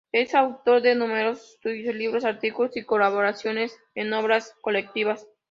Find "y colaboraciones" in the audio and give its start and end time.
2.75-3.77